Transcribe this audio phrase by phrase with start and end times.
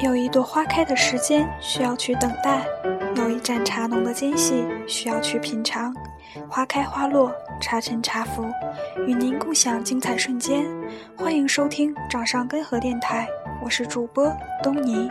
[0.00, 2.64] 有一朵花开的时间需要去等待，
[3.16, 5.92] 有一盏茶浓的间隙需要去品尝。
[6.48, 8.44] 花开花落，茶沉茶浮，
[9.08, 10.64] 与您共享精彩瞬间。
[11.16, 13.26] 欢迎收听掌上根河电台，
[13.60, 14.32] 我是主播
[14.62, 15.10] 东尼。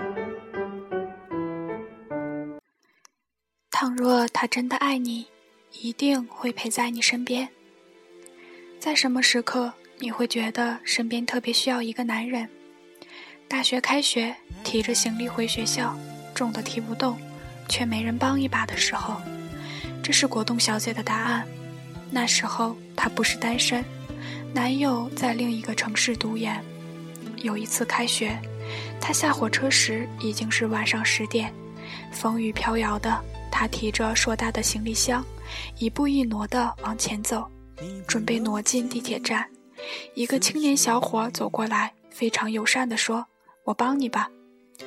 [3.69, 5.27] 倘若他真的爱你，
[5.81, 7.49] 一定会陪在你身边。
[8.79, 12.47] 在什么时刻，你会觉得身边特别需要一个男人？
[13.49, 15.97] 大学开学，提着行李回学校，
[16.35, 17.17] 重的提不动，
[17.69, 19.15] 却没人帮一把的时候，
[20.03, 21.47] 这是果冻小姐的答案。
[22.11, 23.83] 那时候她不是单身，
[24.53, 26.61] 男友在另一个城市读研。
[27.37, 28.37] 有一次开学，
[28.99, 31.53] 她下火车时已经是晚上十点，
[32.11, 33.17] 风雨飘摇的，
[33.49, 35.25] 她提着硕大的行李箱，
[35.77, 37.49] 一步一挪地往前走，
[38.05, 39.45] 准备挪进地铁站。
[40.15, 43.25] 一个青年小伙走过来，非常友善地说。
[43.67, 44.29] 我帮你吧，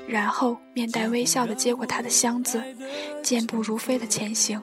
[0.09, 2.63] 然后面带微笑地接过他的箱子，
[3.23, 4.59] 健步如飞地前行，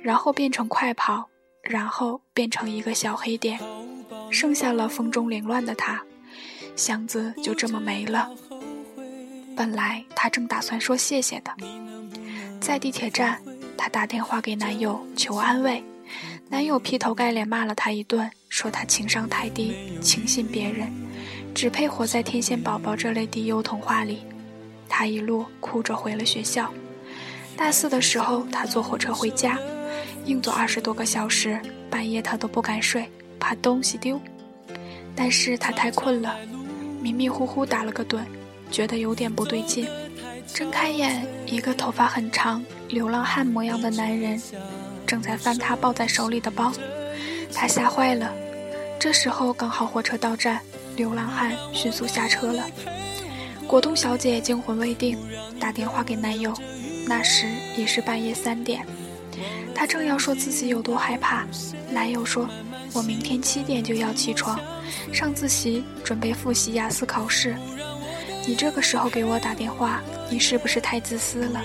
[0.00, 1.28] 然后变成快跑，
[1.62, 3.60] 然后变成一个小黑点，
[4.30, 6.02] 剩下了风中凌乱的他，
[6.74, 8.30] 箱子就这么没了。
[9.54, 11.54] 本来他正打算说谢谢的，
[12.62, 13.38] 在地铁站，
[13.76, 15.84] 他打电话给男友求安慰，
[16.48, 20.90] 男友劈头盖脸骂了他一顿，说他情商太低，轻信别人。
[21.54, 24.24] 只配活在天线宝宝这类低幼童话里。
[24.88, 26.72] 他一路哭着回了学校。
[27.56, 29.58] 大四的时候，他坐火车回家，
[30.26, 34.20] 硬坐二十多个小时，半夜他都不敢睡，怕东西丢。
[35.14, 36.36] 但是他太困了，
[37.00, 38.18] 迷迷糊糊打了个盹，
[38.70, 39.86] 觉得有点不对劲。
[40.52, 44.40] 睁开眼，一个头发很长、流浪汉模样的男人
[45.06, 46.72] 正在翻他抱在手里的包，
[47.52, 48.32] 他吓坏了。
[48.98, 50.60] 这时候刚好火车到站。
[50.96, 52.64] 流浪汉迅速下车了，
[53.66, 55.18] 果冻小姐惊魂未定，
[55.58, 56.54] 打电话给男友。
[57.06, 57.46] 那时
[57.76, 58.86] 已是半夜三点，
[59.74, 61.44] 她正要说自己有多害怕，
[61.90, 62.48] 男友说
[62.94, 64.58] ：“我明天七点就要起床，
[65.12, 67.54] 上自习，准备复习雅思考试。
[68.46, 71.60] 你这个时候给我打电话，你是不是太自私了？”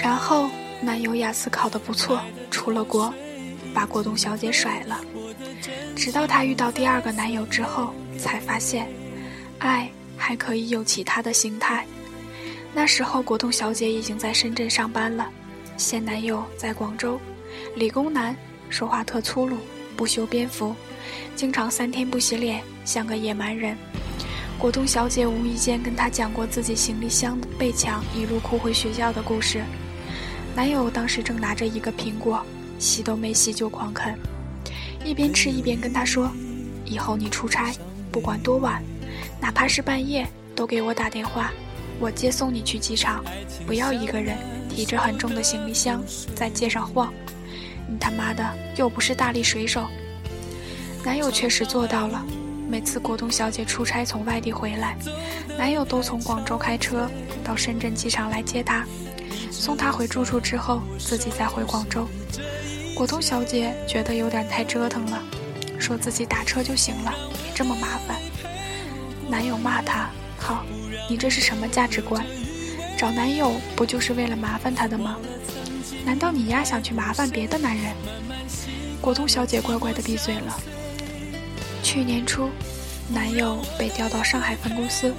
[0.00, 0.48] 然后
[0.80, 2.20] 男友雅思考得不错，
[2.50, 3.12] 出了国，
[3.74, 5.00] 把果冻小姐甩了。
[6.02, 8.88] 直到她遇到第二个男友之后，才发现，
[9.60, 11.86] 爱还可以有其他的形态。
[12.74, 15.30] 那时候，果冻小姐已经在深圳上班了，
[15.76, 17.20] 现男友在广州，
[17.76, 18.36] 理工男，
[18.68, 19.58] 说话特粗鲁，
[19.96, 20.74] 不修边幅，
[21.36, 23.78] 经常三天不洗脸，像个野蛮人。
[24.58, 29.62] 果冻小姐无意间跟他讲过自己行李箱被抢，一路哭回学校的故事。
[30.56, 32.44] 男友当时正拿着一个苹果，
[32.80, 34.18] 洗都没洗就狂啃。
[35.04, 36.30] 一边吃一边跟他说
[36.84, 37.72] ：“以后你出差，
[38.10, 38.82] 不管多晚，
[39.40, 41.52] 哪怕是半夜，都给我打电话，
[41.98, 43.24] 我接送你去机场。
[43.66, 44.36] 不要一个人
[44.68, 46.02] 提着很重的行李箱
[46.34, 47.12] 在街上晃，
[47.88, 48.44] 你他妈的
[48.76, 49.86] 又不是大力水手。”
[51.04, 52.24] 男友确实做到了。
[52.68, 54.96] 每次果冻小姐出差从外地回来，
[55.58, 57.06] 男友都从广州开车
[57.44, 58.86] 到深圳机场来接她，
[59.50, 62.08] 送她回住处之后，自己再回广州。
[63.02, 65.20] 果冻小姐觉得有点太折腾了，
[65.76, 68.16] 说自己打车就行了，别这么麻烦。
[69.28, 70.08] 男友骂她
[70.38, 70.64] ：“好，
[71.10, 72.24] 你这是什么价值观？
[72.96, 75.16] 找男友不就是为了麻烦他的吗？
[76.04, 77.92] 难道你丫想去麻烦别的男人？”
[79.02, 80.56] 果冻小姐乖乖的闭嘴了。
[81.82, 82.50] 去年初，
[83.08, 85.12] 男友被调到上海分公司，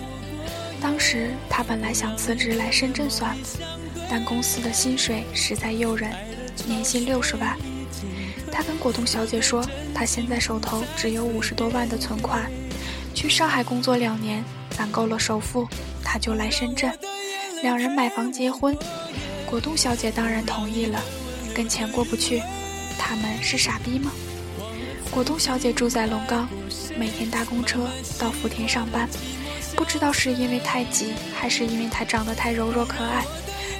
[0.80, 3.48] 当时她本来想辞职来深圳算了，
[4.10, 6.10] 但公司的薪水实在诱人。
[6.66, 7.58] 年薪六十万，
[8.53, 9.66] 他跟果冻小姐说，
[9.96, 12.52] 他现在手头只有五十多万的存款，
[13.16, 15.68] 去上海工作两年，攒够了首付，
[16.03, 16.96] 他就来深圳，
[17.63, 18.78] 两人买房结婚。
[19.50, 21.02] 果冻小姐当然同意了，
[21.56, 22.44] 跟钱过不去，
[23.00, 24.12] 他们是傻逼吗？
[25.09, 26.48] 果冻小姐住在龙岗，
[26.95, 27.89] 每天搭公车
[28.19, 29.10] 到福田上班，
[29.75, 33.25] 不知道是因为太挤，还是因为她长得太柔弱可爱，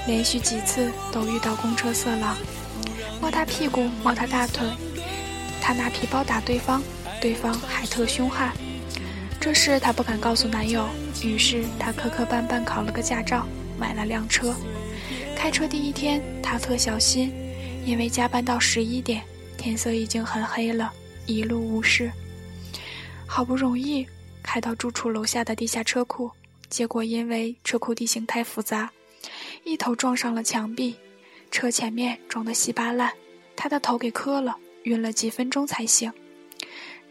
[0.07, 2.36] 连续几次都遇到公车色狼。
[3.24, 4.68] 摸他屁股，摸他大腿，
[5.62, 6.84] 他拿皮包打对方，
[7.22, 8.52] 对方还特凶悍。
[9.40, 10.86] 这事她不敢告诉男友，
[11.24, 13.48] 于是她磕磕绊绊考了个驾照，
[13.80, 14.54] 买了辆车。
[15.38, 17.34] 开车第一天，她特小心，
[17.86, 19.24] 因为加班到十一点，
[19.58, 20.92] 天色已经很黑了，
[21.25, 22.12] 一路无事。
[23.25, 24.06] 好不容易
[24.44, 26.30] 开到住处楼下的地下车库，
[26.70, 28.92] 结果因为车库地形太复杂，
[29.64, 30.98] 一头撞上了墙壁。
[31.53, 33.13] 车前面撞得稀巴烂，
[33.55, 36.11] 他的头给磕了，晕了几分钟才醒。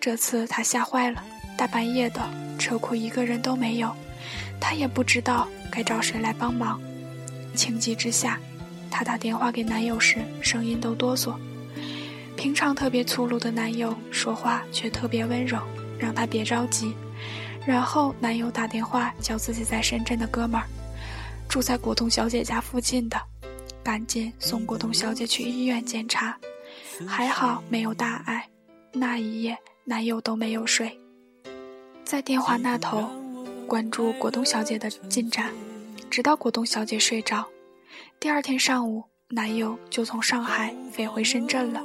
[0.01, 1.23] 这次他吓坏了，
[1.57, 2.21] 大半夜的，
[2.59, 3.95] 车库一个人都没有，
[4.61, 6.83] 他也不知道该找谁来帮忙。
[7.55, 8.41] 情急之下，
[8.91, 11.37] 他打电话给男友时，声音都哆嗦。
[12.37, 15.61] 平常特别粗鲁的男友说话却特别温柔，
[16.01, 16.93] 让他别着急。
[17.65, 20.67] 然后男友打电话叫自己在深圳的哥们儿，
[21.49, 23.17] 住在果冻小姐家附近的，
[23.83, 26.37] 赶紧送果冻小姐去医院检查。
[27.07, 28.49] 还好没有大碍。
[28.93, 30.99] 那一夜男友都没有睡，
[32.05, 33.11] 在电话那头
[33.67, 35.53] 关注果冻小姐的进展，
[36.11, 37.49] 直到果冻小姐睡着。
[38.21, 41.83] 第二天上午，男友就从上海飞回深圳了。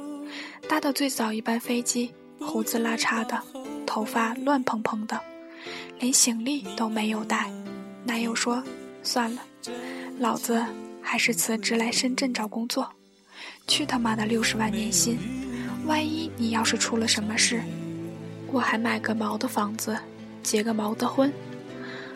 [0.68, 3.42] 搭的最早一班飞机，胡子拉碴的，
[3.86, 5.18] 头发乱蓬蓬的，
[5.98, 7.50] 连行李都没有带。
[8.04, 8.62] 男友说
[9.08, 9.40] ：“算了，
[10.18, 10.62] 老子
[11.00, 12.86] 还是辞职来深圳找工作。
[13.66, 15.18] 去他妈的六十万年薪！
[15.86, 17.62] 万一你要是出了什么事，
[18.52, 19.96] 我还买个毛的房子，
[20.42, 21.32] 结个毛的婚。”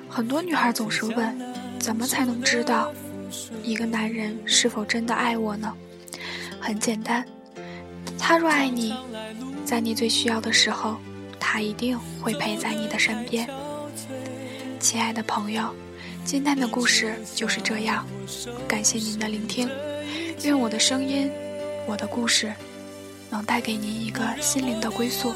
[0.06, 1.34] 很多女孩总是问：
[1.78, 2.92] 怎么才能知道
[3.62, 5.74] 一个男人是否真的爱我呢？
[6.60, 7.24] 很简单。
[8.18, 8.94] 他若爱你，
[9.64, 10.98] 在你最需要的时候，
[11.40, 13.48] 他一定会陪在你的身边。
[14.78, 15.74] 亲爱的朋友，
[16.24, 18.06] 今天的故事就是这样，
[18.68, 19.68] 感谢您的聆听。
[20.44, 21.30] 愿我的声音，
[21.86, 22.52] 我的故事，
[23.28, 25.34] 能带给您一个心灵的归宿。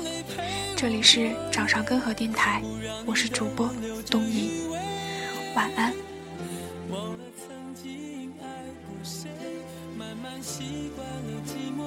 [0.76, 2.62] 这里是掌上根河电台，
[3.04, 3.68] 我是主播
[4.10, 4.62] 东尼，
[5.54, 5.92] 晚安。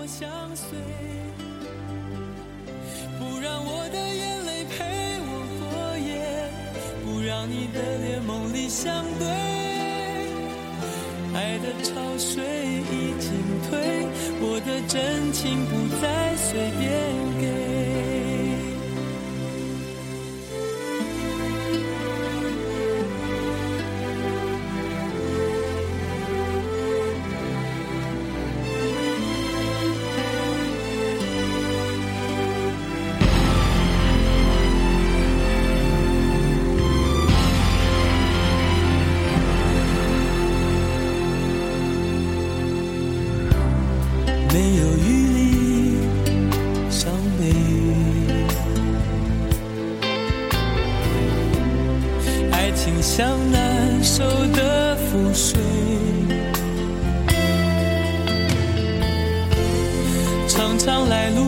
[0.07, 0.77] 相随，
[7.49, 9.27] 你的脸梦里相对。
[11.33, 13.31] 爱的潮水已经
[13.67, 14.05] 退，
[14.39, 16.47] 我的真情不再随
[16.77, 16.87] 便
[17.41, 17.98] 给。
[55.39, 55.57] 水，
[60.49, 61.45] 常常来路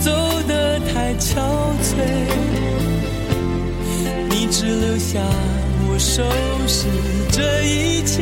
[0.00, 0.10] 走
[0.48, 1.38] 得太憔
[1.82, 1.96] 悴，
[4.30, 5.20] 你只留下
[5.86, 6.22] 我收
[6.66, 6.86] 拾
[7.30, 8.21] 这一切。